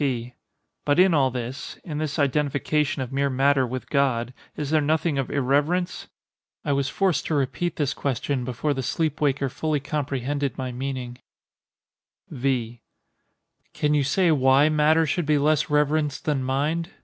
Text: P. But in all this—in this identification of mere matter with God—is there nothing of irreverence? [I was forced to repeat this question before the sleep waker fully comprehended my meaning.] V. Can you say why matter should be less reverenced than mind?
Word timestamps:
P. 0.03 0.33
But 0.83 0.97
in 0.97 1.13
all 1.13 1.29
this—in 1.29 1.99
this 1.99 2.17
identification 2.17 3.03
of 3.03 3.11
mere 3.13 3.29
matter 3.29 3.67
with 3.67 3.87
God—is 3.91 4.71
there 4.71 4.81
nothing 4.81 5.19
of 5.19 5.29
irreverence? 5.29 6.07
[I 6.65 6.73
was 6.73 6.89
forced 6.89 7.27
to 7.27 7.35
repeat 7.35 7.75
this 7.75 7.93
question 7.93 8.43
before 8.43 8.73
the 8.73 8.81
sleep 8.81 9.21
waker 9.21 9.47
fully 9.47 9.79
comprehended 9.79 10.57
my 10.57 10.71
meaning.] 10.71 11.19
V. 12.31 12.81
Can 13.75 13.93
you 13.93 14.03
say 14.03 14.31
why 14.31 14.69
matter 14.69 15.05
should 15.05 15.27
be 15.27 15.37
less 15.37 15.69
reverenced 15.69 16.25
than 16.25 16.43
mind? 16.43 16.89